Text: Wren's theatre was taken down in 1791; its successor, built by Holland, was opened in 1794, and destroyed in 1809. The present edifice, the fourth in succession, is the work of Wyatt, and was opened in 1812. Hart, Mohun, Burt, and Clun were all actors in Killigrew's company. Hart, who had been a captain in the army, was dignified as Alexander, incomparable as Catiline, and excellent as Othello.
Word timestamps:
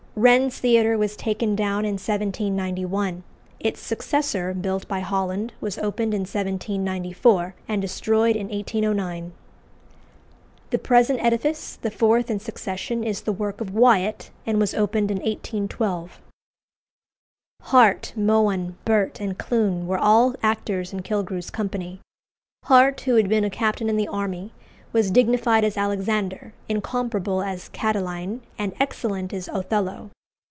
Wren's 0.13 0.59
theatre 0.59 0.97
was 0.97 1.15
taken 1.15 1.55
down 1.55 1.85
in 1.85 1.93
1791; 1.93 3.23
its 3.61 3.79
successor, 3.79 4.53
built 4.53 4.85
by 4.85 4.99
Holland, 4.99 5.53
was 5.61 5.77
opened 5.77 6.13
in 6.13 6.19
1794, 6.23 7.55
and 7.69 7.81
destroyed 7.81 8.35
in 8.35 8.49
1809. 8.49 9.31
The 10.71 10.77
present 10.79 11.23
edifice, 11.23 11.77
the 11.77 11.89
fourth 11.89 12.29
in 12.29 12.39
succession, 12.41 13.05
is 13.05 13.21
the 13.21 13.31
work 13.31 13.61
of 13.61 13.73
Wyatt, 13.73 14.31
and 14.45 14.59
was 14.59 14.73
opened 14.73 15.11
in 15.11 15.17
1812. 15.19 16.19
Hart, 17.61 18.11
Mohun, 18.17 18.75
Burt, 18.83 19.21
and 19.21 19.39
Clun 19.39 19.85
were 19.87 19.97
all 19.97 20.35
actors 20.43 20.91
in 20.91 21.03
Killigrew's 21.03 21.49
company. 21.49 22.01
Hart, 22.65 22.99
who 23.01 23.15
had 23.15 23.29
been 23.29 23.45
a 23.45 23.49
captain 23.49 23.87
in 23.89 23.95
the 23.95 24.09
army, 24.09 24.51
was 24.93 25.09
dignified 25.11 25.63
as 25.63 25.77
Alexander, 25.77 26.51
incomparable 26.67 27.41
as 27.43 27.69
Catiline, 27.69 28.41
and 28.59 28.73
excellent 28.77 29.31
as 29.31 29.47
Othello. 29.47 30.09